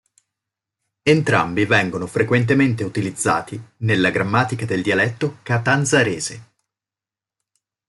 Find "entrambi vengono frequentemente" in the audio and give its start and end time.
1.03-2.83